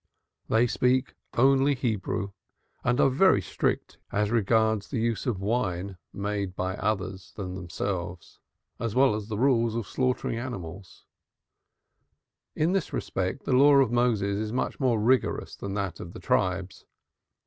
They 0.49 0.65
speak 0.65 1.13
only 1.37 1.75
Hebrew, 1.75 2.31
and 2.83 2.99
are 2.99 3.07
very 3.11 3.39
strict 3.39 3.99
as 4.11 4.31
regards 4.31 4.87
the 4.87 4.97
use 4.99 5.27
of 5.27 5.39
wine 5.39 5.95
made 6.11 6.55
by 6.55 6.75
others 6.77 7.33
than 7.35 7.53
themselves, 7.53 8.39
as 8.79 8.95
well 8.95 9.13
as 9.13 9.27
the 9.27 9.37
rules 9.37 9.75
of 9.75 9.85
slaughtering 9.87 10.39
animals; 10.39 11.05
in 12.55 12.71
this 12.71 12.91
respect 12.91 13.43
the 13.45 13.53
Law 13.53 13.73
of 13.75 13.91
Moses 13.91 14.37
is 14.39 14.51
much 14.51 14.79
more 14.79 14.99
rigorous 14.99 15.55
than 15.55 15.75
that 15.75 15.99
of 15.99 16.13
the 16.13 16.19
Tribes. 16.19 16.83